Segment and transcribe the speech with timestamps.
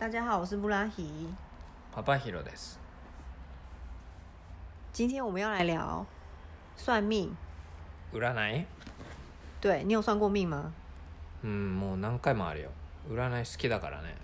[0.00, 1.10] 大家好，我是布拉希。
[1.92, 2.78] パパヒロです。
[4.92, 6.06] 今天我们要来聊
[6.76, 7.34] 算命。
[8.12, 8.64] 占い？
[9.60, 10.72] 对你有算过命吗？
[11.42, 12.70] うん、もう何回もあるよ。
[13.10, 14.14] 占い好きだからね。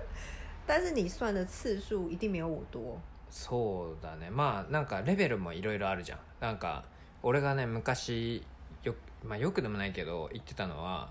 [0.68, 3.00] 但是你算的次数一定没有我多。
[3.30, 4.28] そうだね。
[4.28, 6.18] まあ、なんかレベルもいろいろあるじゃん。
[6.40, 6.84] なんか、
[7.22, 8.44] 俺がね、昔、
[8.82, 8.94] よ、
[9.24, 11.08] まあよくでもないけど、言ってたのは、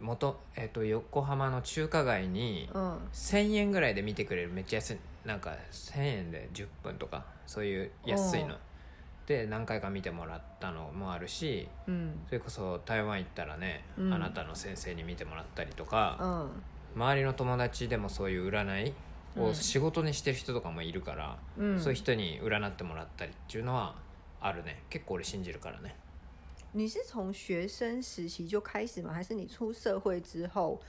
[0.00, 4.50] 元、えっ、と、横浜の中華街に、嗯1000円ぐらいで見てくれる。
[4.50, 4.98] めっちゃ安い。
[5.24, 8.56] なんか1000円で10分とかそういう安いの。
[9.26, 14.14] で何回か見てもらったのもあるし嗯それこそ台湾行ったらね、うん。
[14.14, 16.50] あなたの先生に見てもらったりとか、嗯
[16.96, 18.94] 周りの友達でもそういう占い
[19.36, 23.94] を仕事にしてる人とかもいるから、嗯そういう人に占ってもらったりっていうのは
[24.40, 24.82] あるね。
[24.88, 25.94] 結構俺信じるからね
[26.73, 29.13] 你是从学生时期就开始吗？
[29.13, 30.81] 还是你出社会之后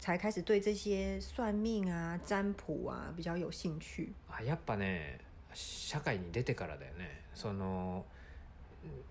[0.00, 4.12] 才开始对这些算命啊、占卜啊比较有兴趣？
[4.30, 5.18] あやっぱね
[5.52, 8.04] 社会に出てからだよねその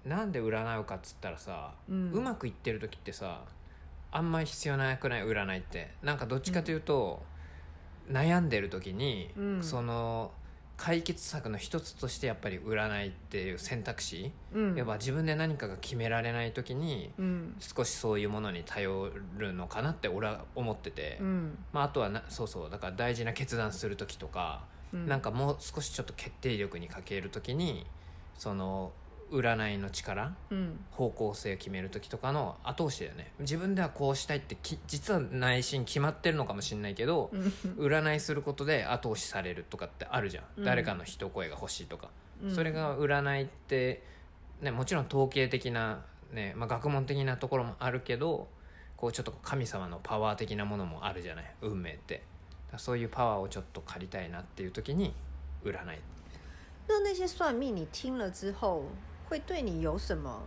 [0.06, 3.44] なんで占うかっつったらさ、ううんまくいってる時ってさ
[4.11, 7.23] あんまり必要なくない占いってなんかどっちかというと、
[8.11, 10.31] 悩んでる時に、うんその
[10.79, 22.71] 解決策の一つとしてやっぱり占いっていう選択肢、嗯やっぱ自分で何かが決められない時に嗯少しそういうものに頼るのかなって俺は思ってて、嗯まあ、あとはなそうそう。
[22.71, 25.06] だから大事な決断する時とか、うん。
[25.06, 27.84] なんかもう少しちょっと決定力に欠ける時に
[28.37, 28.93] その
[29.31, 33.33] 占いの力嗯方向性を決める時とかの後押しだよね。
[33.41, 37.31] 自分ではこうしたいってき実は内心決まってるのかもしれないけど、
[37.77, 40.65] 占いすることで後押しされるとかってあるじゃん、うん。
[40.65, 42.11] 誰かの一声が欲しいとか、
[42.43, 42.55] うん。
[42.55, 44.03] それが占いって、
[44.61, 48.49] ね、もちろん統計的な、ねまあ、学問的なところもあるけど
[48.97, 51.55] こうちょっと神様のパワー的なものもあるじゃない？
[51.62, 52.23] 運命って。
[52.77, 55.15] そういうパワーをちょっと借りたいなっていう時に
[55.65, 55.99] 占い。
[56.87, 58.83] 那那些算命你听了之后，
[59.29, 60.43] 会对你有什么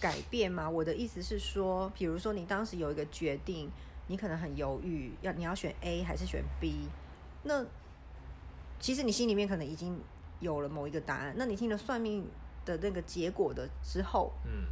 [0.00, 0.68] 改变吗？
[0.68, 3.70] 我的意思是说，比如说你当时有一个决定，
[4.06, 6.88] 你可能很犹豫，要你要选 A 还是选 B，
[7.42, 7.64] 那
[8.78, 10.00] 其实你心里面可能已经
[10.40, 11.34] 有了某一个答案。
[11.36, 12.26] 那你听了算命
[12.64, 14.64] 的那个结果的之后，嗯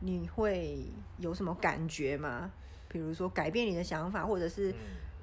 [0.00, 0.84] 你会
[1.18, 2.50] 有什么感觉吗？
[2.88, 4.74] 比如说改变你的想法，或者是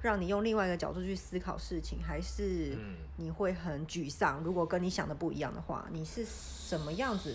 [0.04, 2.96] 让你用另外一个角度去思考事情，还是嗯。
[3.16, 4.42] 你会很沮丧？
[4.44, 7.32] 如果跟你想的不一样的话，你是什么样子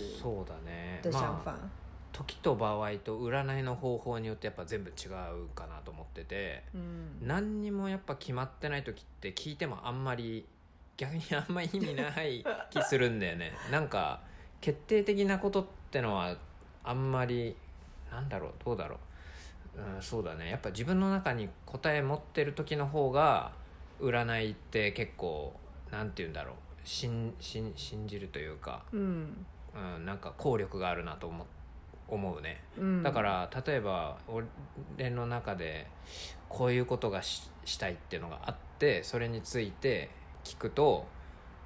[1.02, 1.50] 的想法？
[1.50, 1.80] まあ
[2.12, 10.46] 時と場合と占いの方法によってやっぱ全部違うかなと思ってて、嗯何にもやっぱ決まってない時って聞いてもあんまり
[10.96, 13.52] 逆にあんまり意味ない気するんだよね。
[13.72, 14.20] なんか
[14.60, 16.36] 決定的なことってのは
[16.84, 17.56] あんまり
[18.12, 18.98] なんだろうどうだろう、
[19.76, 20.50] うん、そうだね。
[20.50, 23.52] やっぱ自分の中に答え持ってる時の方が
[24.00, 25.52] 占いって結構
[25.90, 26.54] なんて言うんだろう。
[26.84, 31.46] 信信信じるというか、嗯うん、なんか効力があるなと思
[32.08, 32.64] 思うね。
[32.76, 35.86] 嗯，だから例えば俺の中で
[36.48, 40.10] こういうことがししたいっていうのがあってそれについて
[40.42, 41.06] 聞くと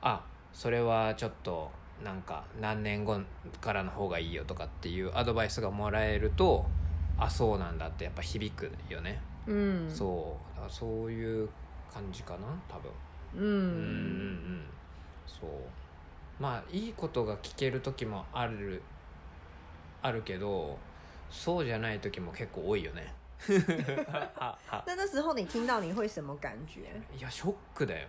[0.02, 0.22] あ
[0.52, 1.70] それはちょっと
[2.02, 3.20] なんか何年後
[3.60, 6.66] からの方がいいよとかっていうアドバイスがもらえると
[7.24, 11.48] あそうなんだってやっぱ響くよね、嗯そうだからそういう
[11.92, 12.90] 感じかな多分。
[13.34, 13.60] 嗯うんうんう
[14.52, 14.64] ん。
[15.26, 15.50] そう。
[16.40, 18.82] まあいいことが聞ける時もある
[20.02, 20.76] あるけど
[21.30, 23.14] そうじゃない時も結構多いよね。
[23.44, 26.80] はは那那时候你听到你会什么感觉？
[27.16, 28.08] いやショックだよ。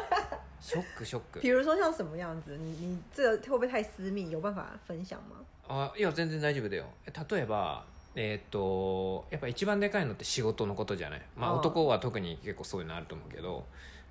[0.60, 1.40] ショックショック。
[1.40, 2.56] 比如说像什么样子？
[2.56, 4.30] 你你这个会不会太私密？
[4.30, 5.36] 有办法分享吗？
[5.68, 6.84] あいや全然大丈夫だよ。
[7.06, 7.84] 例えば
[8.16, 11.22] えっ、とやっぱ一番でかいのって仕事のことじゃない。
[11.36, 13.66] まあ男は特に結構そういうのあると思うけど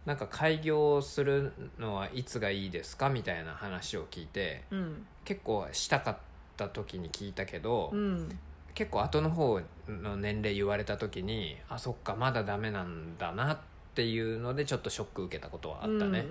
[0.05, 6.17] なんか開業するのはいつがいいですかみたいな話を聞いて嗯結構したかっ
[6.57, 8.29] た時に聞いたけど、嗯
[8.75, 13.57] 結構後の方の年齢言われた時にあそっかまだダメなんだなっ
[13.93, 16.25] ていうのでちょっとショック受けたことはあったね、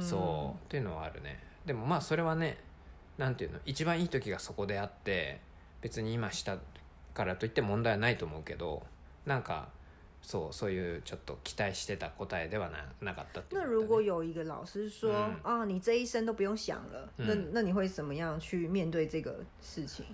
[0.00, 1.38] そうっていうのはあるね。
[1.66, 2.58] でもまあそれはね
[3.18, 5.40] なんていうの一番いい時がそこであって
[5.82, 6.56] 別に今した
[7.13, 8.83] からといって問題はないと思うけど
[9.25, 9.69] なんか
[10.21, 20.05] そうそういうちょっと期待してた答えではななかったっていう那ことだね如果有一个老师说、嗯啊，你这一生都不用想了，那嗯那你会怎么样去面对这个事情？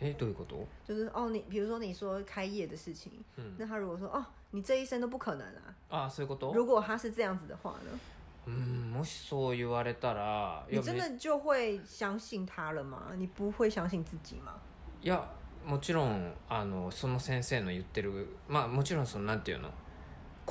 [0.00, 7.98] えどういうこと就是哦，你比如说你说开业的事情，嗯那他如果说哦，你这一生都不可能啊，ああそういうこと如果他是这样子的话呢，
[8.46, 13.12] うんもしそう言われたらい你真やめ的就会相信他了吗？
[13.16, 14.54] 你不会相信自己吗？
[15.02, 15.22] いや
[15.65, 19.69] もちろんあのその先生の言ってるまあもちろんそのなんていうの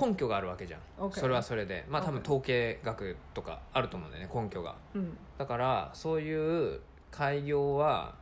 [0.00, 0.80] 根拠があるわけじゃん。
[0.98, 1.84] OK それはそれで。
[1.88, 4.76] まあ多分統計学とかあると思うんだよね根拠が。
[4.94, 8.14] 嗯だからそういう開業は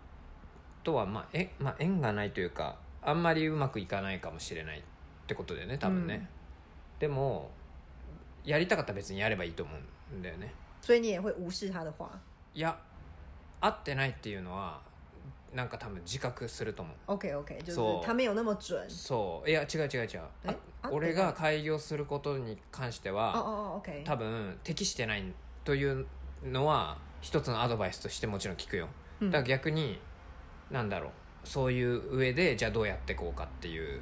[0.84, 4.82] とはまあえ、まあ、縁がないというかあんまりうまくいかないかもしれないっ
[5.26, 6.28] てことだよね多分ね、
[7.00, 7.50] でも
[8.44, 9.72] やりたかったら別にやればいいと思
[10.12, 10.54] うんだよね。
[10.80, 12.08] 所以你也会无视他的话？
[12.54, 12.78] いや
[13.60, 14.80] 合ってないっていうのは
[15.56, 17.12] なんか多分自覚すると思う。
[17.12, 18.78] OK OK，就是そう他没有那么准。
[18.88, 19.50] そう。
[19.50, 20.20] いや違う違う違う。
[20.92, 23.82] 俺が開業することに関して哦は。
[24.04, 25.24] 多分適してない
[25.64, 26.06] という
[26.44, 28.88] のは一つのアドバイスとしてもちろん聞くよ。
[29.20, 29.30] うん。
[29.30, 29.98] だから逆に
[30.70, 31.10] なんだろう。
[31.44, 34.00] そういう上でじゃあどうやっていこうかっていう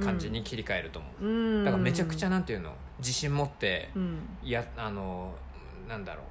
[0.00, 2.72] 感じに切り替えると思う、嗯だからめちゃくちゃなんていうの？
[3.00, 5.34] 自信持って嗯やあの
[5.88, 6.24] なんだろう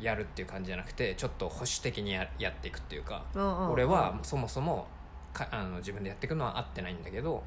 [0.00, 3.24] やるっていう感じじゃなくてちょっと保守的にややっていくっていうか、
[3.70, 4.86] 俺はそもそも
[5.32, 7.42] かあの自分でやっていくのは合ってないんだけど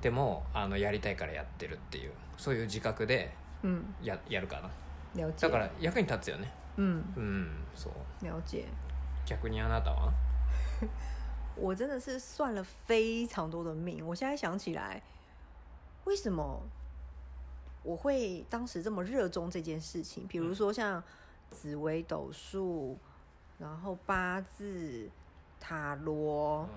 [0.00, 4.70] でもあのやりたいからやってるっていうそういう自覚で嗯ややるかな。
[5.40, 6.52] だから役に立つよね。
[6.76, 8.24] 嗯うんそう。
[8.24, 8.64] 了解。
[9.24, 10.12] 逆にあなたは？
[11.56, 15.00] 我真的是算了非常多的命，我现在想起来，
[16.04, 16.60] 为什么
[17.84, 20.26] 我会当时这么热衷这件事情？
[20.26, 21.00] 比如说像
[21.51, 22.97] 紫微斗数，
[23.57, 25.09] 然后八字、
[25.59, 26.67] 塔罗、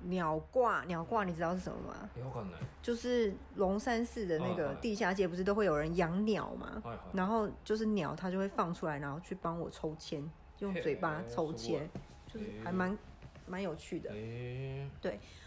[0.00, 0.84] 鸟卦。
[0.84, 2.10] 鸟卦你知道是什么吗？
[2.16, 6.82] えわかんない就是龙山寺的那哦哦个地下界不是都会有人养鸟吗？
[6.84, 10.28] はいはい然后就是鸟，它就会放出来，然后去帮我抽签，
[10.58, 12.98] 用嘴巴嘿抽签す，就是へ还蛮
[13.46, 14.10] 蛮有趣的。
[14.12, 14.88] え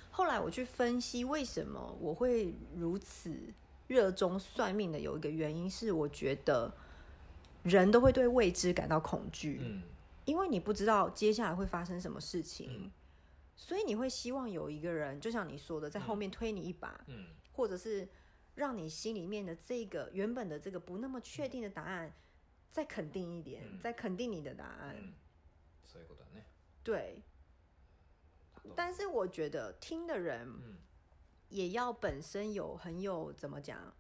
[0.10, 3.32] 后来我去分析为什么我会如此
[3.86, 6.74] 热衷算命的，有一个原因是我觉得
[7.64, 9.84] 人都会对未知感到恐惧，うん
[10.26, 12.92] 因为你不知道接下来会发生什么事情，嗯
[13.56, 18.08] 所以你会希望有一个人，就像你说的，在后面推你一把，うん或者是
[18.56, 22.14] 让你心里面的这个原本的这个不那么确定的答案
[22.70, 24.96] 再肯定一点，嗯再肯定你的答案。
[24.96, 25.14] うん
[25.86, 26.44] そういうことだね
[26.84, 27.22] 对，
[28.76, 30.78] 但是我觉得听的人うん
[31.50, 33.94] 也要本身有很有怎么讲，うん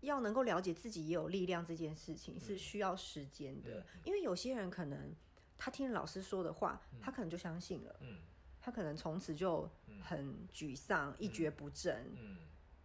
[0.00, 5.14] 要能够了解自己也有力量这件事情是需要时间的，嗯因为有些人可能
[5.56, 8.18] 他听老师说的话，他可能就相信了，うん
[8.60, 9.68] 他可能从此就
[10.02, 12.36] 很沮丧、一蹶不振，うん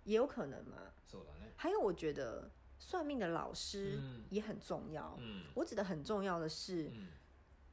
[0.03, 0.77] 也有可能嘛。
[1.09, 5.15] そうだね还有，我觉得算命的老师嗯也很重要。
[5.19, 7.07] うん我指的很重要的是，うん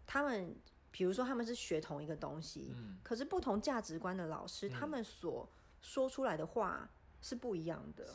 [0.06, 0.56] 他们
[0.90, 5.46] 比如说他们是学同一个东西，うん可是不同价值观的老师，嗯他们所
[5.82, 6.88] 说出来的话
[7.20, 8.06] 是不一样的。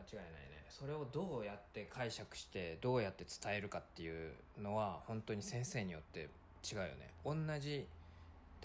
[0.00, 0.64] 間違いないね。
[0.70, 6.28] それをどうやって解釈してどうやって伝えるかっていうのは本当に先生によって
[6.64, 7.10] 違うよね。
[7.24, 7.86] 同じ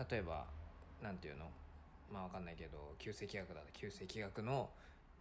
[0.10, 0.46] 例えば
[1.04, 1.46] なんていうの？
[2.14, 4.70] まあわかんないけど旧石器学だ旧石器学の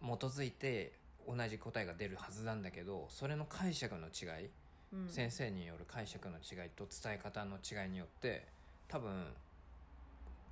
[0.01, 0.93] 基づいて
[1.27, 4.49] 同じ答えが出るはずなんだけどそれの解釈の違い、
[4.93, 8.45] 嗯先生による解釈の違いと伝え方の違いによって
[8.87, 9.09] 多分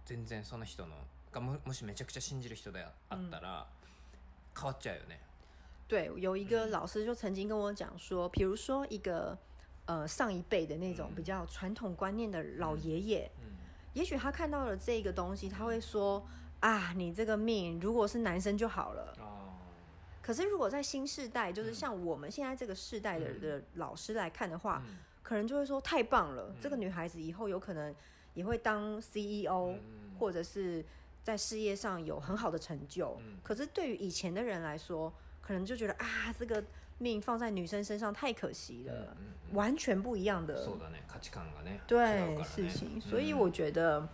[0.05, 0.95] 全然その人の
[1.31, 3.65] がももしめちゃくちゃ信じる人であったら、
[4.55, 5.19] 変わっちゃうよね
[5.92, 9.36] 对，有一个老师就曾经跟我讲说，比如说一个
[9.86, 13.56] 呃上一辈的那种嗯比较传统观念的老爷爷，うん
[13.94, 16.22] 也许他看到了这个东西，他会说
[16.60, 19.14] 啊，你这个命如果是男生就好了。
[19.18, 19.24] あ
[20.20, 27.94] 可是如果在新世代，就是嗯像我们现在这个世代的嗯的老师来看的ー话，うん可能就会说太棒了，嗯这个女孩子以后有可能
[28.34, 29.80] 也会当 CEO，、うん
[30.18, 30.84] 或者是
[31.22, 33.16] 在事业上有很好的成就。
[33.24, 35.10] 嗯可是对于以前的人来说，
[35.42, 36.62] 可能就觉得啊，这个
[36.98, 42.88] 命放在女生身上太可惜了，うんうん完全不一样的そうだね価値観がね違う对からね事情。
[42.96, 44.06] うん所以我觉得，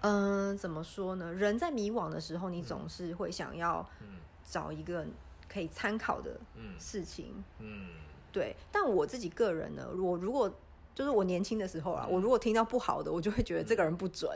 [0.00, 1.32] 嗯、怎么说呢？
[1.32, 5.06] 人在迷惘的时候，你总是会想要うん找一个
[5.48, 7.44] 可以参考的うん事情。
[7.60, 7.88] うん
[8.32, 10.50] 对，但我自己个人呢，我如果
[10.94, 14.30] 就是我年轻的时候啊，嗯我如果听到不好的，我就会觉得这个人不准，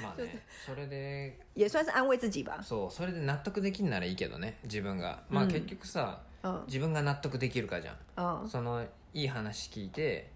[0.00, 2.62] まあねそれで也算是安慰自己吧。
[2.62, 5.22] そうそれで納得できんならいいけどね自分が。
[5.28, 5.50] まあうん。
[5.50, 7.96] 結局さ、嗯自分が納得できるかじゃん。
[8.16, 8.84] 嗯その
[9.14, 10.30] いい話聞いて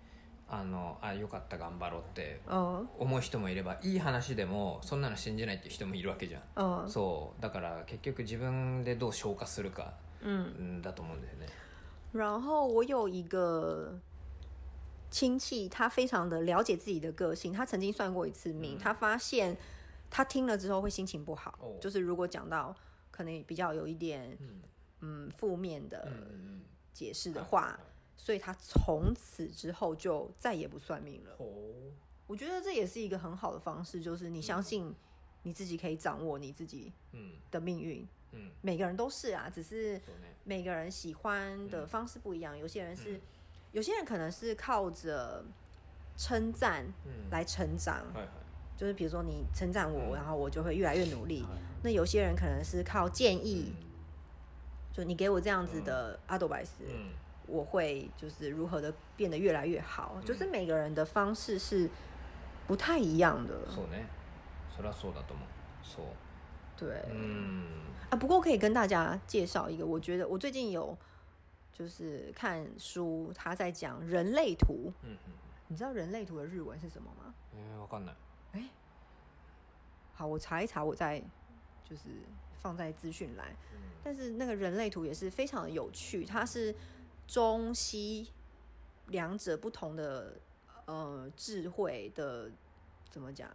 [0.49, 6.43] あのあよかった頑張ろうって嗯思う人もいればいい話でもそんなの信じないっていう人もいるわけじゃん。
[6.85, 7.43] 嗯そう。
[7.43, 10.31] だから結局自分でどう消化するか嗯。
[10.31, 10.83] うん。
[10.83, 11.47] だと思うんだよね。
[12.15, 13.93] 然后我有一个
[15.10, 19.58] 亲戚，他非常的了解自己的个性，他曾经算过一次命，嗯他发现
[20.10, 22.76] 他听了之后会心情不好，哦就是如果讲到
[23.12, 24.62] 可能比较有一点うん
[25.02, 26.62] 嗯负面的うん
[26.94, 27.78] 解释的话，
[28.16, 31.36] 所以他从此之后就再也不算命了。
[31.38, 31.46] ほ
[32.28, 34.96] 我觉得这也是一个很好的方式，就是你相信
[35.44, 42.58] 你自己可以掌握你自己ううん的命运， うん每个人都是啊，只是そうね每个人喜欢的方式不一样。
[42.58, 43.20] 有些人是，
[43.76, 45.44] 有些人可能是靠着
[46.18, 48.28] 称赞うん来成长，はいはい
[48.78, 51.42] 就是比如说你称赞我，嗯然后我就会越来越努力。
[51.44, 53.88] はい那有些人可能是靠建议，嗯
[54.94, 57.12] 就你给我这样子的阿斗白斯，うん
[57.48, 60.16] 我会就是如何的变得越来越好。
[60.18, 61.90] 嗯就是每个人的方式是
[62.68, 64.06] 不太一样的，そうね
[64.78, 65.48] それはそうだと思う
[65.84, 66.06] そう
[66.78, 67.02] 对。
[67.10, 67.64] うん
[68.12, 70.98] 啊，不过可以跟大家介绍一个，我觉得我最近有
[71.76, 74.92] 就是看书，他在讲人类图。
[75.04, 75.18] うんうん
[75.68, 77.34] 你知道人类图的日文是什么吗？
[77.56, 78.12] えーわかんな
[78.54, 78.68] い
[80.14, 81.24] 好，我查一查，我再
[81.86, 82.10] 就是
[82.58, 83.48] 放在资讯栏。
[83.72, 86.76] うん但是那个人类图也是非常的有趣，它是
[87.26, 88.28] 中西
[89.08, 90.38] 两者不同的
[90.88, 92.52] 呃智慧的
[93.10, 93.50] 怎么讲？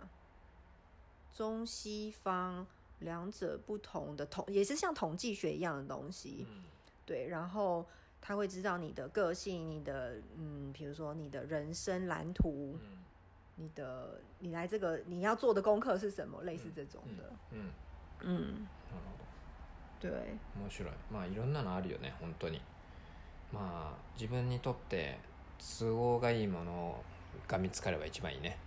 [1.35, 2.67] 中西方
[3.01, 6.47] 两者不同的统，也是像统计学一样的东西。
[6.49, 6.65] うん
[7.05, 7.87] 对，然后
[8.21, 12.81] 他会知道你的个性，你的嗯，比如说你的人生蓝图，うん
[13.59, 17.33] 你的你来这个你要做的功課是什么，类似这种的。
[17.53, 17.71] うん
[18.21, 19.17] 嗯，なるほ
[20.01, 20.11] ど对，
[20.59, 22.61] 面白いまあいろんなのあるよね本当に
[23.53, 25.19] まあ自分にとって
[25.79, 27.03] 都合がいいもの
[27.47, 28.59] が見つかれば一番いいね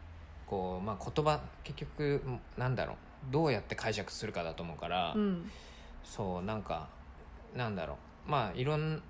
[0.47, 2.21] こうまあ言葉結局
[2.57, 2.97] なんだろう
[3.31, 5.49] どうやって解釈するかだと思うから、嗯
[6.03, 6.87] そうなんか
[7.55, 9.01] なんだろうまあいろんな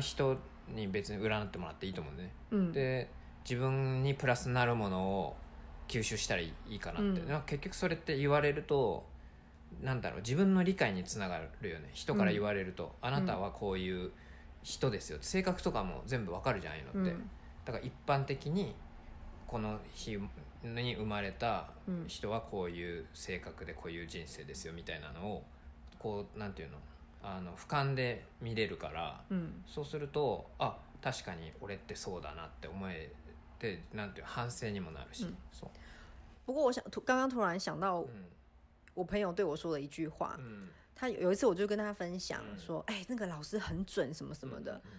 [0.00, 0.36] 人
[0.68, 2.32] に別に占ってもらっていいと思うんでね。
[2.50, 3.08] 嗯，で
[3.48, 5.36] 自分にプラスになるものを
[5.86, 7.28] 吸収したらいいかなって、うん。
[7.28, 9.06] なんか結局それって言われると
[9.82, 11.90] なんだろう自分の理解につながるよね。
[11.92, 14.10] 人から言われると、あなたはこういう
[14.62, 17.30] 人ですよ性格とかも全部わかるじゃんああいうのって、嗯
[17.64, 18.74] だから一般的に
[19.46, 20.18] この日
[20.64, 22.04] に生まれたうん。
[22.06, 25.44] 人はこういう性格でこういう人生ですよみたいなのを
[25.98, 26.78] こうなんていうの？
[27.21, 33.11] あの俯瞰で見れるから嗯そうするとあ確かに俺ってそうだなって思え
[33.59, 35.69] てなんていう反省にもなるし、うんそう
[36.45, 38.25] 不过我想突刚刚突然想到うん
[38.93, 44.91] 我朋友对我说的一句话，うん他有有一次我就跟他分享嗯说，哎、那个老师很准什么什么的，うん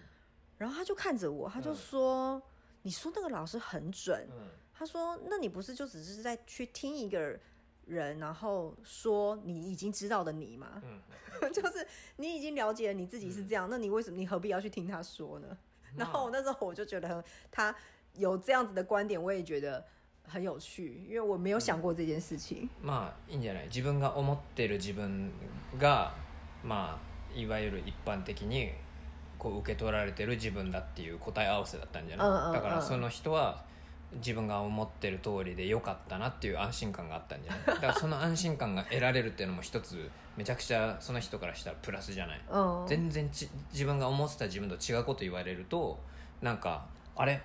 [0.57, 2.41] 然后他就看着我，他就说，
[2.81, 7.39] 你说那个老师很准，うん他说，那你不是就只是在去听一个
[7.89, 10.81] 人，然后说你已经知道的你吗？
[10.81, 11.85] うん 就是
[12.15, 15.57] 你已经了解了你自己是这样，那你为什么你何必要去听他说呢？
[15.95, 17.75] 然后那时候我就觉得很他
[18.13, 19.85] 有这样子的观点，我也觉得
[20.25, 22.69] 很有趣，因为我没有想过这件事情。
[22.81, 25.31] まあいいんじゃない自分が思ってる自分
[25.77, 26.13] が
[26.63, 28.71] まあいわゆる一般的に
[29.37, 33.65] こう受け取られてる自分だっていう答え合わせだったんじゃない、うんうんうんだからその人は
[34.16, 37.66] 自分が思ってる通りでよかったなっていう安心感があったんじゃない？
[37.66, 42.40] だからその安心感が得られるっていうのも一つめちゃくちゃその人からしたらプラスじゃない？
[42.50, 45.98] 嗯， 全然ち自分が思ってた自分と違うこと言われると
[46.42, 46.86] なんか
[47.16, 47.40] あれ？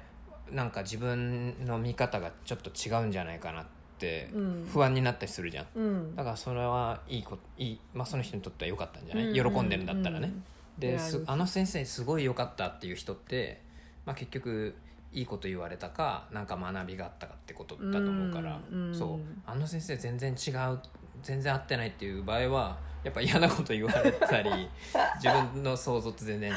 [0.52, 3.66] なんか自分の見方がちょっと違うんじゃないかなっ
[3.98, 4.70] てうん。
[4.72, 9.54] 不安になったりするじゃん、嗯だからそれはいいこといい、まあ、その人にとっては良かったんじゃない、うん。
[9.54, 10.44] 喜んでるんだったらね、うん。
[10.80, 13.62] であの先生すごい良かったっていう人って、
[14.06, 14.76] まあ、結局
[15.16, 18.96] いいこと言われたかなんか学びがあったかってことだと思うから、うんうん。
[18.96, 19.20] そう。
[19.46, 20.80] あの先生全然違う
[21.24, 24.50] 全然合ってないっていう場合はやっぱ嫌なこと言われたり
[25.22, 26.54] 自分の想像と全然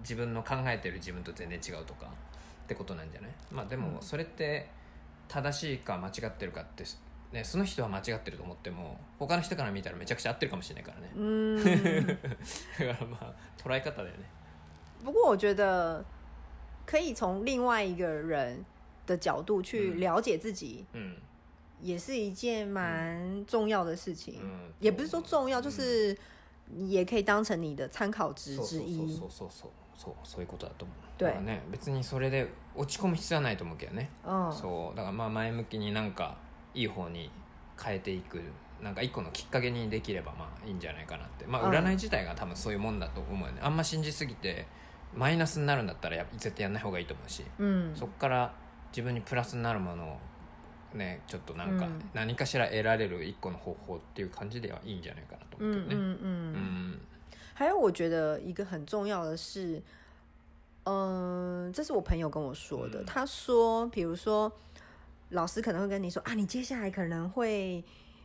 [0.00, 3.30] 自分の考えてる自分と全然違うとかってことなんじゃない？
[3.52, 4.68] まあでもそれって
[5.28, 6.84] 正しいか間違ってるかって、
[7.32, 11.10] ね、その人は間違ってると思っても他の人から見たらめちゃくちゃ合ってるかもしれないからね。
[11.14, 11.56] 嗯。
[12.78, 14.24] だからまあ捉え方だよね。
[15.04, 16.04] 不过我觉得
[16.87, 18.63] 可以从另外一个人
[19.05, 21.15] 的角度去嗯了解自己，うん
[21.81, 24.35] 也是一件蛮重要的事情。
[24.41, 26.17] うん也不是说重要，嗯就是
[26.67, 29.25] 你也可以当成你的参考值そうそう之一そ。
[29.25, 36.35] うそうそうそうそういうことだと思う对だからね別にそれで落ち込む必要はないと思うけどね、嗯，そうだからまあ前向きになんか
[36.73, 37.29] いい方に
[37.79, 38.41] 変えていく
[38.81, 44.65] なんか一個のきっかけにできればまあいいんじゃないかなってまあうん占い自体が多分そういうもんだと思うよねあんま信じすぎて
[45.14, 48.52] マイナスになるんだったらや絶対やんない方がいいと思うし、嗯そこから
[48.92, 50.18] 自分にプラスになるもの
[50.94, 56.92] をねちょっとなんかうん何かしら得られる一個の方法っていう感じではいいんじゃないかなと思うけどね嗯嗯う嗯。
[56.92, 57.00] ん
[57.54, 59.82] 还有，我觉得一个很重要的是，
[60.84, 63.02] 嗯、这是我朋友跟我说的。
[63.02, 64.52] 嗯他说，比如说，
[65.30, 67.82] 老师可能会跟你说啊，你接下来可能会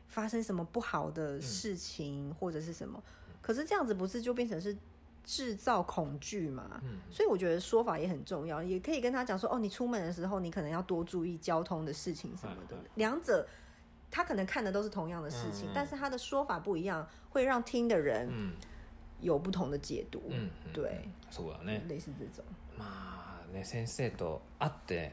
[0.08, 3.02] 发生什么不好的事情，或者是什么。
[3.42, 4.78] 可是这样子不是就变成是
[5.25, 6.81] 制造恐惧嘛？
[6.83, 12.91] うん所以我觉得说法也很重要，也可以跟他讲说，哦，你出门的时候你可能要多注意交通的事情什么的嗯嗯。
[12.95, 13.47] 两者
[14.11, 18.53] 他可能看的都是同样的事情，嗯但是他的说法不一样，会让听的人うん
[19.21, 20.23] 有不同的解读。
[20.29, 22.45] うんうん对，そうだね类似这种。
[22.79, 25.13] まあね先生と会って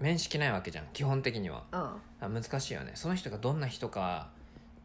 [0.00, 4.30] 面識ないわけじゃん基本的には嗯あ難しいよねその人がどんな人か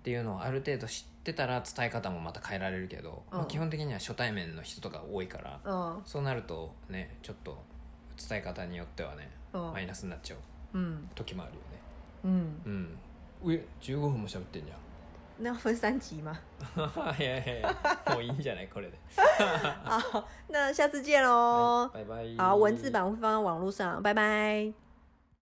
[0.09, 7.63] っていうのをある程度知ってたら伝え方もまた変えられるけど、まあうん基本的には初対面の人とか多いから嗯そうなるとねちょっと
[8.29, 10.39] 伝え方によってはね嗯マイナスになっちゃう
[10.73, 11.79] 嗯時もあるよね。
[12.25, 12.99] 嗯，うん。
[13.45, 14.79] 上15分も喋ってんじゃん。
[15.41, 16.35] 那要分三集吗？
[17.21, 17.77] いやいやいや
[18.09, 18.99] もういいんじゃないこれで。
[19.85, 21.91] 好，那下次见喽。
[21.93, 22.37] バイバイ。
[22.39, 24.88] 好，文字版会放在网络上，拜拜。